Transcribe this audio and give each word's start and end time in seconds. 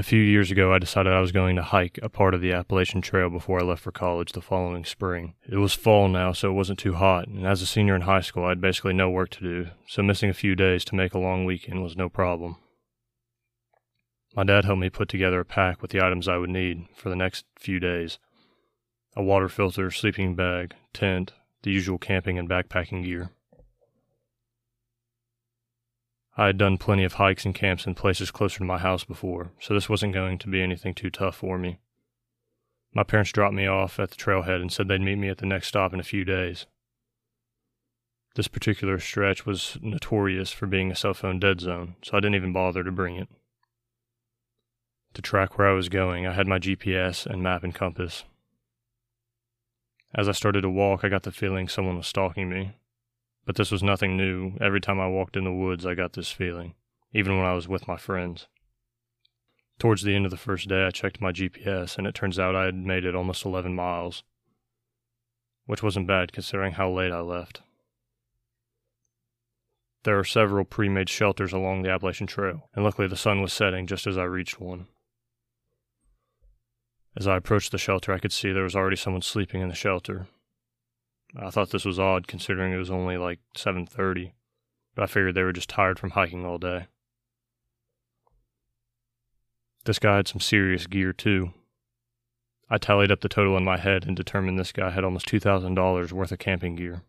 A 0.00 0.02
few 0.02 0.22
years 0.22 0.50
ago, 0.50 0.72
I 0.72 0.78
decided 0.78 1.12
I 1.12 1.20
was 1.20 1.30
going 1.30 1.56
to 1.56 1.62
hike 1.62 1.98
a 2.02 2.08
part 2.08 2.32
of 2.32 2.40
the 2.40 2.54
Appalachian 2.54 3.02
Trail 3.02 3.28
before 3.28 3.60
I 3.60 3.64
left 3.64 3.82
for 3.82 3.92
college 3.92 4.32
the 4.32 4.40
following 4.40 4.82
spring. 4.82 5.34
It 5.46 5.58
was 5.58 5.74
fall 5.74 6.08
now, 6.08 6.32
so 6.32 6.48
it 6.48 6.54
wasn't 6.54 6.78
too 6.78 6.94
hot, 6.94 7.28
and 7.28 7.46
as 7.46 7.60
a 7.60 7.66
senior 7.66 7.96
in 7.96 8.00
high 8.00 8.22
school, 8.22 8.46
I 8.46 8.48
had 8.48 8.62
basically 8.62 8.94
no 8.94 9.10
work 9.10 9.28
to 9.28 9.40
do, 9.40 9.66
so 9.86 10.02
missing 10.02 10.30
a 10.30 10.32
few 10.32 10.56
days 10.56 10.86
to 10.86 10.94
make 10.94 11.12
a 11.12 11.18
long 11.18 11.44
weekend 11.44 11.82
was 11.82 11.98
no 11.98 12.08
problem. 12.08 12.56
My 14.34 14.42
dad 14.42 14.64
helped 14.64 14.80
me 14.80 14.88
put 14.88 15.10
together 15.10 15.40
a 15.40 15.44
pack 15.44 15.82
with 15.82 15.90
the 15.90 16.02
items 16.02 16.28
I 16.28 16.38
would 16.38 16.48
need 16.48 16.86
for 16.96 17.10
the 17.10 17.14
next 17.14 17.44
few 17.58 17.78
days 17.78 18.18
a 19.14 19.22
water 19.22 19.50
filter, 19.50 19.90
sleeping 19.90 20.34
bag, 20.34 20.72
tent, 20.94 21.34
the 21.62 21.72
usual 21.72 21.98
camping 21.98 22.38
and 22.38 22.48
backpacking 22.48 23.04
gear. 23.04 23.32
I 26.40 26.46
had 26.46 26.56
done 26.56 26.78
plenty 26.78 27.04
of 27.04 27.12
hikes 27.12 27.44
and 27.44 27.54
camps 27.54 27.84
in 27.84 27.94
places 27.94 28.30
closer 28.30 28.60
to 28.60 28.64
my 28.64 28.78
house 28.78 29.04
before, 29.04 29.52
so 29.60 29.74
this 29.74 29.90
wasn't 29.90 30.14
going 30.14 30.38
to 30.38 30.48
be 30.48 30.62
anything 30.62 30.94
too 30.94 31.10
tough 31.10 31.36
for 31.36 31.58
me. 31.58 31.80
My 32.94 33.02
parents 33.02 33.30
dropped 33.30 33.52
me 33.52 33.66
off 33.66 34.00
at 34.00 34.08
the 34.08 34.16
trailhead 34.16 34.62
and 34.62 34.72
said 34.72 34.88
they'd 34.88 35.02
meet 35.02 35.16
me 35.16 35.28
at 35.28 35.36
the 35.36 35.44
next 35.44 35.68
stop 35.68 35.92
in 35.92 36.00
a 36.00 36.02
few 36.02 36.24
days. 36.24 36.64
This 38.36 38.48
particular 38.48 38.98
stretch 38.98 39.44
was 39.44 39.76
notorious 39.82 40.50
for 40.50 40.66
being 40.66 40.90
a 40.90 40.96
cell 40.96 41.12
phone 41.12 41.40
dead 41.40 41.60
zone, 41.60 41.96
so 42.02 42.16
I 42.16 42.20
didn't 42.20 42.36
even 42.36 42.54
bother 42.54 42.82
to 42.84 42.90
bring 42.90 43.16
it. 43.16 43.28
To 45.12 45.20
track 45.20 45.58
where 45.58 45.68
I 45.68 45.74
was 45.74 45.90
going, 45.90 46.26
I 46.26 46.32
had 46.32 46.48
my 46.48 46.58
GPS 46.58 47.26
and 47.26 47.42
map 47.42 47.64
and 47.64 47.74
compass. 47.74 48.24
As 50.14 50.26
I 50.26 50.32
started 50.32 50.62
to 50.62 50.70
walk, 50.70 51.04
I 51.04 51.10
got 51.10 51.24
the 51.24 51.32
feeling 51.32 51.68
someone 51.68 51.98
was 51.98 52.06
stalking 52.06 52.48
me, 52.48 52.76
but 53.50 53.56
this 53.56 53.72
was 53.72 53.82
nothing 53.82 54.16
new. 54.16 54.52
Every 54.60 54.80
time 54.80 55.00
I 55.00 55.08
walked 55.08 55.36
in 55.36 55.42
the 55.42 55.52
woods, 55.52 55.84
I 55.84 55.94
got 55.94 56.12
this 56.12 56.30
feeling, 56.30 56.74
even 57.12 57.36
when 57.36 57.44
I 57.44 57.52
was 57.52 57.66
with 57.66 57.88
my 57.88 57.96
friends. 57.96 58.46
Towards 59.80 60.04
the 60.04 60.14
end 60.14 60.24
of 60.24 60.30
the 60.30 60.36
first 60.36 60.68
day, 60.68 60.86
I 60.86 60.90
checked 60.90 61.20
my 61.20 61.32
GPS, 61.32 61.98
and 61.98 62.06
it 62.06 62.14
turns 62.14 62.38
out 62.38 62.54
I 62.54 62.66
had 62.66 62.76
made 62.76 63.04
it 63.04 63.16
almost 63.16 63.44
11 63.44 63.74
miles, 63.74 64.22
which 65.66 65.82
wasn't 65.82 66.06
bad 66.06 66.32
considering 66.32 66.74
how 66.74 66.92
late 66.92 67.10
I 67.10 67.22
left. 67.22 67.62
There 70.04 70.16
are 70.16 70.22
several 70.22 70.64
pre 70.64 70.88
made 70.88 71.08
shelters 71.08 71.52
along 71.52 71.82
the 71.82 71.90
Appalachian 71.90 72.28
Trail, 72.28 72.68
and 72.76 72.84
luckily 72.84 73.08
the 73.08 73.16
sun 73.16 73.42
was 73.42 73.52
setting 73.52 73.88
just 73.88 74.06
as 74.06 74.16
I 74.16 74.22
reached 74.22 74.60
one. 74.60 74.86
As 77.16 77.26
I 77.26 77.38
approached 77.38 77.72
the 77.72 77.78
shelter, 77.78 78.12
I 78.12 78.20
could 78.20 78.30
see 78.30 78.52
there 78.52 78.62
was 78.62 78.76
already 78.76 78.94
someone 78.94 79.22
sleeping 79.22 79.60
in 79.60 79.68
the 79.68 79.74
shelter, 79.74 80.28
I 81.36 81.50
thought 81.50 81.70
this 81.70 81.84
was 81.84 81.98
odd 81.98 82.26
considering 82.26 82.72
it 82.72 82.78
was 82.78 82.90
only 82.90 83.16
like 83.16 83.40
7:30, 83.56 84.32
but 84.94 85.02
I 85.02 85.06
figured 85.06 85.34
they 85.34 85.42
were 85.42 85.52
just 85.52 85.68
tired 85.68 85.98
from 85.98 86.10
hiking 86.10 86.44
all 86.44 86.58
day. 86.58 86.86
This 89.84 89.98
guy 89.98 90.16
had 90.16 90.28
some 90.28 90.40
serious 90.40 90.86
gear 90.86 91.12
too. 91.12 91.54
I 92.68 92.78
tallied 92.78 93.10
up 93.10 93.20
the 93.20 93.28
total 93.28 93.56
in 93.56 93.64
my 93.64 93.78
head 93.78 94.04
and 94.06 94.16
determined 94.16 94.58
this 94.58 94.72
guy 94.72 94.90
had 94.90 95.04
almost 95.04 95.26
$2,000 95.26 96.12
worth 96.12 96.32
of 96.32 96.38
camping 96.38 96.76
gear. 96.76 97.02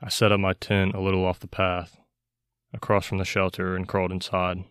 I 0.00 0.08
set 0.08 0.32
up 0.32 0.40
my 0.40 0.52
tent 0.52 0.94
a 0.94 1.00
little 1.00 1.24
off 1.24 1.40
the 1.40 1.48
path, 1.48 1.98
across 2.72 3.06
from 3.06 3.18
the 3.18 3.24
shelter, 3.24 3.74
and 3.74 3.88
crawled 3.88 4.12
inside. 4.12 4.64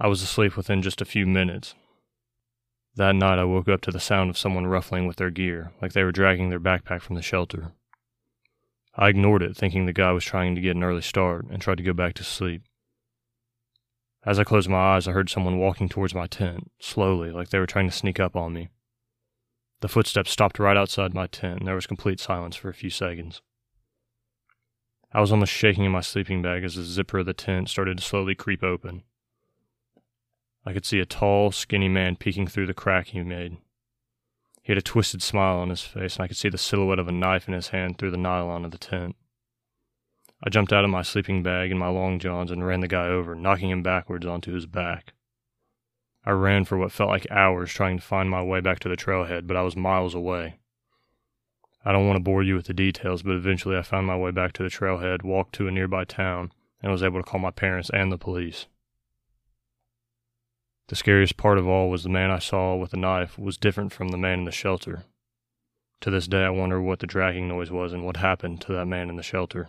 I 0.00 0.08
was 0.08 0.22
asleep 0.22 0.56
within 0.56 0.82
just 0.82 1.00
a 1.00 1.06
few 1.06 1.26
minutes, 1.26 1.74
that 2.98 3.14
night 3.14 3.38
I 3.38 3.44
woke 3.44 3.68
up 3.68 3.80
to 3.82 3.92
the 3.92 4.00
sound 4.00 4.28
of 4.28 4.36
someone 4.36 4.66
ruffling 4.66 5.06
with 5.06 5.16
their 5.16 5.30
gear, 5.30 5.72
like 5.80 5.92
they 5.92 6.02
were 6.02 6.12
dragging 6.12 6.50
their 6.50 6.60
backpack 6.60 7.00
from 7.00 7.14
the 7.14 7.22
shelter. 7.22 7.72
I 8.96 9.08
ignored 9.08 9.42
it, 9.42 9.56
thinking 9.56 9.86
the 9.86 9.92
guy 9.92 10.10
was 10.10 10.24
trying 10.24 10.56
to 10.56 10.60
get 10.60 10.74
an 10.74 10.82
early 10.82 11.02
start, 11.02 11.46
and 11.48 11.62
tried 11.62 11.78
to 11.78 11.84
go 11.84 11.92
back 11.92 12.14
to 12.14 12.24
sleep. 12.24 12.62
As 14.26 14.40
I 14.40 14.44
closed 14.44 14.68
my 14.68 14.96
eyes, 14.96 15.06
I 15.06 15.12
heard 15.12 15.30
someone 15.30 15.58
walking 15.58 15.88
towards 15.88 16.12
my 16.12 16.26
tent, 16.26 16.72
slowly, 16.80 17.30
like 17.30 17.50
they 17.50 17.60
were 17.60 17.66
trying 17.66 17.88
to 17.88 17.96
sneak 17.96 18.18
up 18.18 18.34
on 18.34 18.52
me. 18.52 18.68
The 19.80 19.88
footsteps 19.88 20.32
stopped 20.32 20.58
right 20.58 20.76
outside 20.76 21.14
my 21.14 21.28
tent, 21.28 21.60
and 21.60 21.68
there 21.68 21.76
was 21.76 21.86
complete 21.86 22.18
silence 22.18 22.56
for 22.56 22.68
a 22.68 22.74
few 22.74 22.90
seconds. 22.90 23.42
I 25.12 25.20
was 25.20 25.30
almost 25.30 25.52
shaking 25.52 25.84
in 25.84 25.92
my 25.92 26.00
sleeping 26.00 26.42
bag 26.42 26.64
as 26.64 26.74
the 26.74 26.82
zipper 26.82 27.20
of 27.20 27.26
the 27.26 27.32
tent 27.32 27.70
started 27.70 27.98
to 27.98 28.04
slowly 28.04 28.34
creep 28.34 28.64
open. 28.64 29.04
I 30.68 30.74
could 30.74 30.84
see 30.84 31.00
a 31.00 31.06
tall, 31.06 31.50
skinny 31.50 31.88
man 31.88 32.16
peeking 32.16 32.46
through 32.46 32.66
the 32.66 32.74
crack 32.74 33.06
he 33.06 33.22
made. 33.22 33.56
He 34.60 34.70
had 34.70 34.76
a 34.76 34.82
twisted 34.82 35.22
smile 35.22 35.56
on 35.60 35.70
his 35.70 35.80
face, 35.80 36.16
and 36.16 36.24
I 36.24 36.28
could 36.28 36.36
see 36.36 36.50
the 36.50 36.58
silhouette 36.58 36.98
of 36.98 37.08
a 37.08 37.12
knife 37.12 37.48
in 37.48 37.54
his 37.54 37.68
hand 37.68 37.96
through 37.96 38.10
the 38.10 38.18
nylon 38.18 38.66
of 38.66 38.70
the 38.70 38.76
tent. 38.76 39.16
I 40.44 40.50
jumped 40.50 40.70
out 40.70 40.84
of 40.84 40.90
my 40.90 41.00
sleeping 41.00 41.42
bag 41.42 41.70
and 41.70 41.80
my 41.80 41.88
long 41.88 42.18
johns 42.18 42.50
and 42.50 42.66
ran 42.66 42.80
the 42.80 42.86
guy 42.86 43.06
over, 43.06 43.34
knocking 43.34 43.70
him 43.70 43.82
backwards 43.82 44.26
onto 44.26 44.52
his 44.52 44.66
back. 44.66 45.14
I 46.26 46.32
ran 46.32 46.66
for 46.66 46.76
what 46.76 46.92
felt 46.92 47.08
like 47.08 47.26
hours 47.30 47.72
trying 47.72 47.96
to 47.96 48.04
find 48.04 48.28
my 48.28 48.42
way 48.42 48.60
back 48.60 48.78
to 48.80 48.90
the 48.90 48.96
trailhead, 48.96 49.46
but 49.46 49.56
I 49.56 49.62
was 49.62 49.74
miles 49.74 50.14
away. 50.14 50.58
I 51.82 51.92
don't 51.92 52.06
want 52.06 52.18
to 52.18 52.22
bore 52.22 52.42
you 52.42 52.56
with 52.56 52.66
the 52.66 52.74
details, 52.74 53.22
but 53.22 53.36
eventually 53.36 53.78
I 53.78 53.80
found 53.80 54.06
my 54.06 54.18
way 54.18 54.32
back 54.32 54.52
to 54.52 54.62
the 54.62 54.68
trailhead, 54.68 55.22
walked 55.22 55.54
to 55.54 55.66
a 55.66 55.70
nearby 55.70 56.04
town, 56.04 56.52
and 56.82 56.92
was 56.92 57.02
able 57.02 57.20
to 57.22 57.26
call 57.26 57.40
my 57.40 57.52
parents 57.52 57.88
and 57.88 58.12
the 58.12 58.18
police. 58.18 58.66
The 60.88 60.96
scariest 60.96 61.36
part 61.36 61.58
of 61.58 61.68
all 61.68 61.90
was 61.90 62.02
the 62.02 62.08
man 62.08 62.30
I 62.30 62.38
saw 62.38 62.74
with 62.74 62.92
the 62.92 62.96
knife 62.96 63.38
was 63.38 63.58
different 63.58 63.92
from 63.92 64.08
the 64.08 64.16
man 64.16 64.40
in 64.40 64.44
the 64.46 64.50
shelter. 64.50 65.04
To 66.00 66.10
this 66.10 66.26
day, 66.26 66.44
I 66.44 66.50
wonder 66.50 66.80
what 66.80 67.00
the 67.00 67.06
dragging 67.06 67.46
noise 67.46 67.70
was 67.70 67.92
and 67.92 68.04
what 68.04 68.16
happened 68.16 68.62
to 68.62 68.72
that 68.72 68.86
man 68.86 69.10
in 69.10 69.16
the 69.16 69.22
shelter. 69.22 69.68